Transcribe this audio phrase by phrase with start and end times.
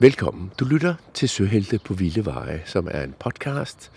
[0.00, 0.52] Velkommen.
[0.60, 3.90] Du lytter til Søhelte på Vilde Veje, som er en podcast,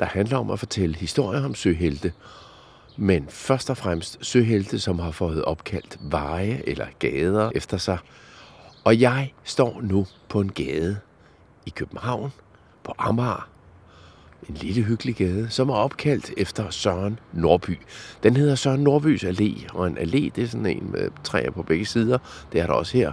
[0.00, 2.12] der handler om at fortælle historier om søhelte,
[2.96, 7.98] men først og fremmest søhelte, som har fået opkaldt veje eller gader efter sig.
[8.84, 10.98] Og jeg står nu på en gade
[11.66, 12.32] i København,
[12.84, 13.48] på Amager,
[14.48, 17.78] en lille hyggelig gade, som er opkaldt efter Søren Norby.
[18.22, 21.62] Den hedder Søren Norbys Allé, og en allé, det er sådan en med træer på
[21.62, 22.18] begge sider.
[22.52, 23.12] Det er der også her.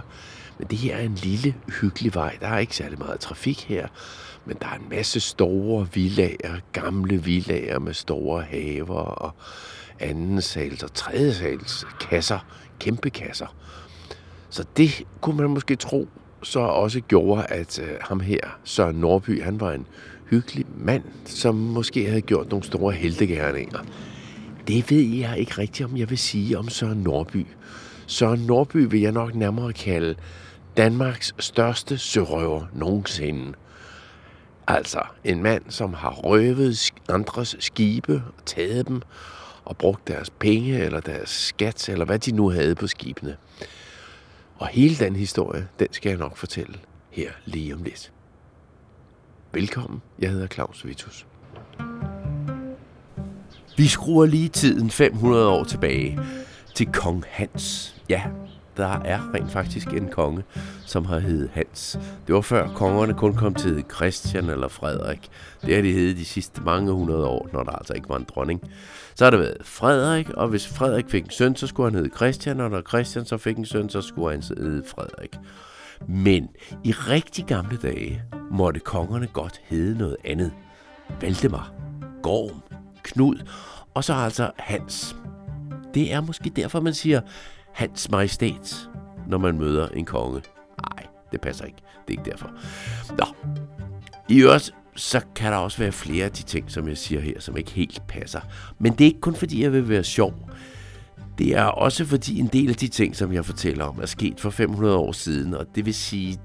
[0.58, 2.36] Men det her er en lille, hyggelig vej.
[2.40, 3.88] Der er ikke særlig meget trafik her,
[4.44, 9.34] men der er en masse store villager, gamle villager med store haver og
[10.00, 12.38] anden sals og tredje sals kasser,
[12.78, 13.54] kæmpe kasser.
[14.50, 16.08] Så det kunne man måske tro,
[16.42, 19.86] så også gjorde, at øh, ham her, Søren Norby, han var en
[20.30, 23.78] hyggelig mand, som måske havde gjort nogle store heltegærninger.
[24.68, 27.46] Det ved jeg ikke rigtigt, om jeg vil sige om Søren Norby.
[28.06, 30.14] Søren Norby vil jeg nok nærmere kalde
[30.78, 33.52] Danmarks største sørøver nogensinde.
[34.66, 39.02] Altså en mand, som har røvet andres skibe og taget dem
[39.64, 43.36] og brugt deres penge eller deres skat eller hvad de nu havde på skibene.
[44.58, 46.78] Og hele den historie, den skal jeg nok fortælle
[47.10, 48.12] her lige om lidt.
[49.52, 51.26] Velkommen, jeg hedder Claus Vitus.
[53.76, 56.20] Vi skruer lige tiden 500 år tilbage
[56.74, 57.96] til kong Hans.
[58.08, 58.22] Ja,
[58.78, 60.44] der er rent faktisk en konge,
[60.86, 61.98] som har heddet Hans.
[62.26, 65.28] Det var før kongerne kun kom til Christian eller Frederik.
[65.62, 68.26] Det har de heddet de sidste mange hundrede år, når der altså ikke var en
[68.34, 68.62] dronning.
[69.14, 72.16] Så har det været Frederik, og hvis Frederik fik en søn, så skulle han hedde
[72.16, 75.36] Christian, og når Christian så fik en søn, så skulle han hedde Frederik.
[76.08, 76.48] Men
[76.84, 80.52] i rigtig gamle dage måtte kongerne godt hedde noget andet.
[81.20, 81.72] Valdemar,
[82.22, 82.62] Gorm,
[83.02, 83.36] Knud,
[83.94, 85.16] og så altså Hans.
[85.94, 87.20] Det er måske derfor, man siger
[87.78, 88.88] Hans Majestæt,
[89.26, 90.42] når man møder en konge.
[90.82, 91.78] Nej, det passer ikke.
[91.78, 92.50] Det er ikke derfor.
[93.18, 93.24] Nå,
[94.28, 97.40] i øvrigt, så kan der også være flere af de ting, som jeg siger her,
[97.40, 98.40] som ikke helt passer.
[98.78, 100.50] Men det er ikke kun fordi, jeg vil være sjov.
[101.38, 104.40] Det er også fordi en del af de ting, som jeg fortæller om, er sket
[104.40, 106.38] for 500 år siden, og det vil sige,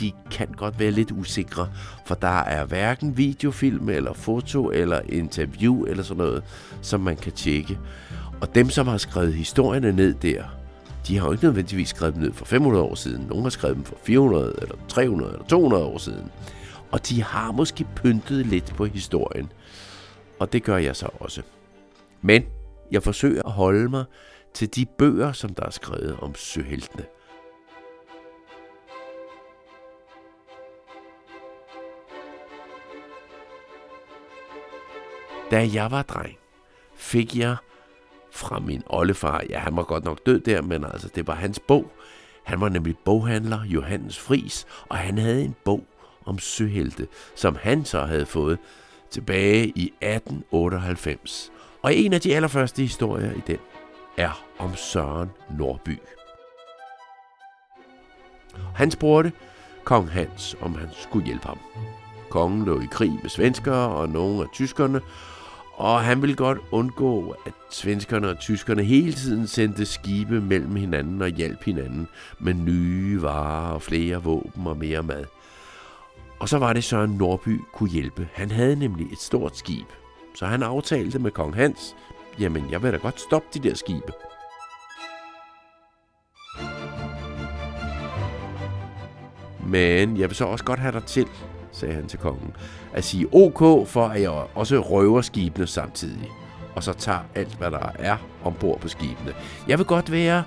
[0.00, 1.68] de kan godt være lidt usikre,
[2.04, 6.44] for der er hverken videofilm eller foto eller interview eller sådan noget,
[6.82, 7.78] som man kan tjekke.
[8.40, 10.44] Og dem, som har skrevet historierne ned der,
[11.08, 13.26] de har jo ikke nødvendigvis skrevet dem ned for 500 år siden.
[13.26, 16.30] Nogle har skrevet dem for 400 eller 300 eller 200 år siden.
[16.92, 19.52] Og de har måske pyntet lidt på historien.
[20.38, 21.42] Og det gør jeg så også.
[22.22, 22.44] Men
[22.90, 24.04] jeg forsøger at holde mig
[24.54, 27.04] til de bøger, som der er skrevet om søheltene.
[35.50, 36.36] Da jeg var dreng,
[36.96, 37.56] fik jeg
[38.36, 41.60] fra min oldefar, ja han var godt nok død der, men altså det var hans
[41.60, 41.92] bog.
[42.44, 45.84] Han var nemlig boghandler Johannes Fris, og han havde en bog
[46.24, 48.58] om søhelte, som han så havde fået
[49.10, 51.52] tilbage i 1898.
[51.82, 53.58] Og en af de allerførste historier i den
[54.16, 55.98] er om Søren Norby.
[58.74, 59.32] Han spurgte
[59.84, 61.58] kong Hans, om han skulle hjælpe ham.
[62.30, 65.00] Kongen lå i krig med svenskere og nogle af tyskerne,
[65.76, 71.22] og han ville godt undgå, at svenskerne og tyskerne hele tiden sendte skibe mellem hinanden
[71.22, 75.24] og hjalp hinanden med nye varer og flere våben og mere mad.
[76.38, 78.28] Og så var det Søren Norby kunne hjælpe.
[78.32, 79.86] Han havde nemlig et stort skib.
[80.34, 81.96] Så han aftalte med kong Hans,
[82.38, 84.12] jamen jeg vil da godt stoppe de der skibe.
[89.66, 91.26] Men jeg vil så også godt have dig til,
[91.72, 92.56] sagde han til kongen,
[92.92, 96.30] at sige OK for, at jeg også røver skibene samtidig,
[96.74, 99.34] og så tager alt, hvad der er ombord på skibene.
[99.68, 100.44] Jeg vil godt være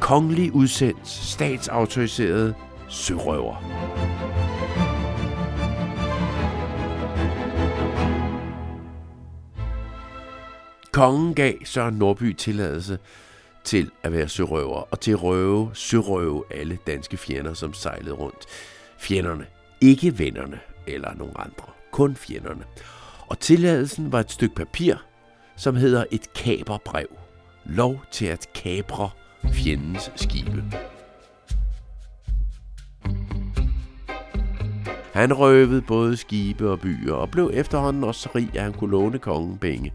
[0.00, 2.54] kongelig udsendt, statsautoriseret
[2.88, 3.56] sørøver.
[10.92, 12.98] Kongen gav Søren Norby tilladelse
[13.64, 18.46] til at være sørøver og til at røve, sørøve alle danske fjender, som sejlede rundt.
[18.98, 19.46] Fjenderne,
[19.80, 22.64] ikke vennerne eller nogen andre, kun fjenderne.
[23.26, 24.94] Og tilladelsen var et stykke papir,
[25.56, 27.06] som hedder et kaperbrev.
[27.64, 29.10] Lov til at kapre
[29.52, 30.64] fjendens skibe.
[35.12, 38.90] Han røvede både skibe og byer, og blev efterhånden også så rig, at han kunne
[38.90, 39.92] låne kongen penge.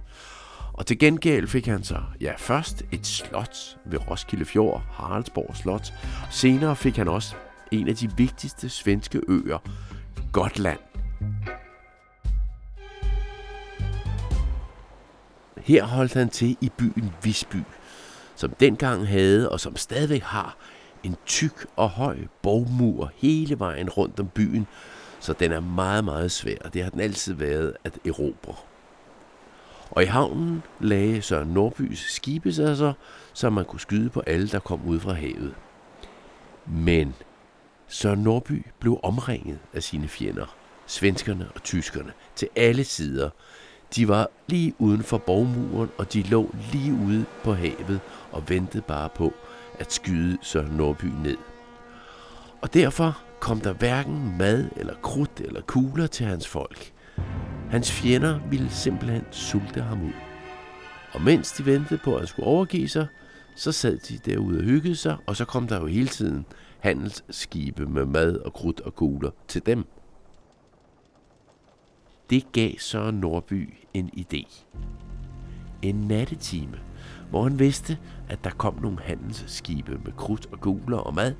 [0.74, 5.94] Og til gengæld fik han så, ja først et slot ved Roskilde Fjord, Haraldsborg Slot.
[6.32, 7.36] Senere fik han også
[7.72, 9.58] en af de vigtigste svenske øer,
[10.32, 10.80] Gotland.
[15.58, 17.64] Her holdt han til i byen Visby,
[18.36, 20.58] som dengang havde og som stadigvæk har
[21.04, 24.68] en tyk og høj borgmur hele vejen rundt om byen,
[25.20, 26.58] så den er meget, meget svær.
[26.74, 28.56] Det har den altid været at erobre.
[29.92, 32.94] Og i havnen lagde Søren Nordbys skibe sig så,
[33.34, 35.54] så man kunne skyde på alle, der kom ud fra havet.
[36.66, 37.14] Men
[37.92, 40.56] Søren Norby blev omringet af sine fjender,
[40.86, 43.30] svenskerne og tyskerne, til alle sider.
[43.96, 48.00] De var lige uden for borgmuren, og de lå lige ude på havet
[48.32, 49.34] og ventede bare på
[49.80, 51.38] at skyde Søren Norby ned.
[52.62, 56.92] Og derfor kom der hverken mad eller krudt eller kugler til hans folk.
[57.70, 60.14] Hans fjender ville simpelthen sulte ham ud.
[61.12, 63.08] Og mens de ventede på, at han skulle overgive sig,
[63.56, 66.46] så sad de derude og hyggede sig, og så kom der jo hele tiden
[66.80, 69.86] handelsskibe med mad og krudt og kugler til dem.
[72.30, 74.66] Det gav så Nordby en idé.
[75.82, 76.80] En nattetime,
[77.30, 77.98] hvor han vidste,
[78.30, 81.34] at der kom nogle handelsskibe med krudt og kugler og mad,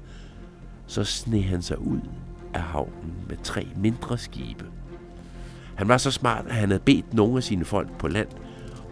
[0.88, 2.00] så sne han sig ud
[2.54, 4.66] af havnen med tre mindre skibe.
[5.76, 8.28] Han var så smart, at han havde bedt nogle af sine folk på land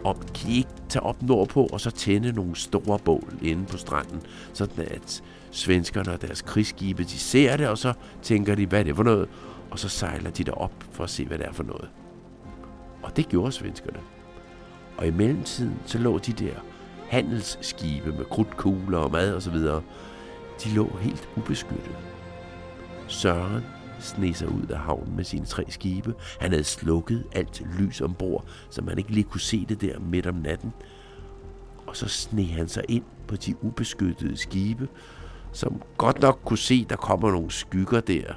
[0.04, 4.22] om, kan ikke tage op nordpå og så tænde nogle store bål inde på stranden,
[4.52, 7.92] sådan at svenskerne og deres krigsskibe, de ser det, og så
[8.22, 9.28] tænker de, hvad er det for noget?
[9.70, 11.88] Og så sejler de derop for at se, hvad det er for noget.
[13.02, 13.98] Og det gjorde svenskerne.
[14.96, 16.54] Og i mellemtiden, så lå de der
[17.08, 19.56] handelsskibe med krudtkugler og mad osv.,
[20.64, 21.96] de lå helt ubeskyttet.
[23.06, 23.64] Søren
[24.00, 26.14] sne sig ud af havnen med sine tre skibe.
[26.40, 30.26] Han havde slukket alt lys ombord, så man ikke lige kunne se det der midt
[30.26, 30.72] om natten.
[31.86, 34.88] Og så sne han sig ind på de ubeskyttede skibe,
[35.52, 38.34] som godt nok kunne se, der kommer nogle skygger der.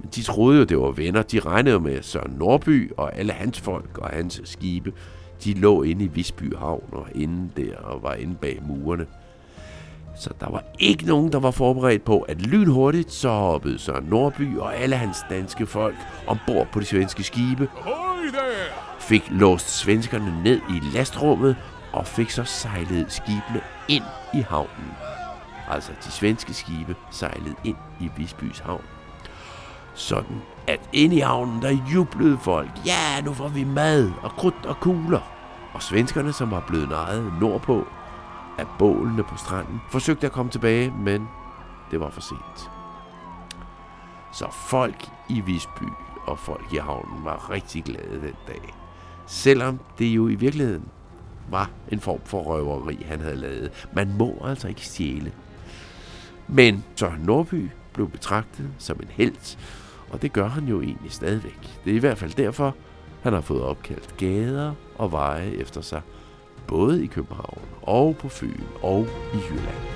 [0.00, 1.22] Men de troede jo, det var venner.
[1.22, 4.92] De regnede med Søren Norby og alle hans folk og hans skibe.
[5.44, 9.06] De lå inde i Visby Havn og inde der og var inde bag murene.
[10.16, 14.58] Så der var ikke nogen, der var forberedt på, at lynhurtigt så hoppede Søren Nordby
[14.58, 15.96] og alle hans danske folk
[16.26, 17.68] ombord på de svenske skibe.
[18.98, 21.56] Fik låst svenskerne ned i lastrummet
[21.92, 24.92] og fik så sejlet skibene ind i havnen.
[25.70, 28.82] Altså de svenske skibe sejlede ind i Visbys havn.
[29.94, 32.70] Sådan at ind i havnen, der jublede folk.
[32.86, 35.20] Ja, nu får vi mad og krudt og kugler.
[35.72, 37.86] Og svenskerne, som var blevet nejet nordpå,
[38.58, 41.28] af bålene på stranden, forsøgte at komme tilbage, men
[41.90, 42.70] det var for sent.
[44.32, 45.88] Så folk i Visby
[46.26, 48.74] og folk i havnen var rigtig glade den dag.
[49.26, 50.88] Selvom det jo i virkeligheden
[51.50, 53.88] var en form for røveri, han havde lavet.
[53.92, 55.32] Man må altså ikke stjæle.
[56.48, 59.58] Men så Norby blev betragtet som en helt,
[60.10, 61.80] og det gør han jo egentlig stadigvæk.
[61.84, 62.74] Det er i hvert fald derfor,
[63.22, 66.02] han har fået opkaldt gader og veje efter sig
[66.66, 69.94] både i København og på Fyn og i Jylland.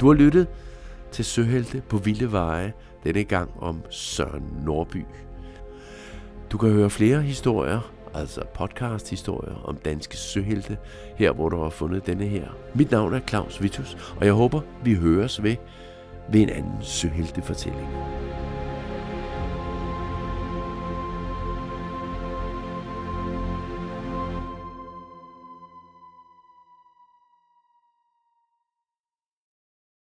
[0.00, 0.46] Du har lyttet
[1.12, 2.72] til Søhelte på Vilde Veje,
[3.04, 5.04] denne gang om Søren Norby.
[6.52, 10.78] Du kan høre flere historier altså podcasthistorier om danske søhelte,
[11.16, 12.48] her hvor du har fundet denne her.
[12.74, 15.56] Mit navn er Claus Vitus, og jeg håber, vi høres ved,
[16.28, 17.88] ved en anden søheltefortælling.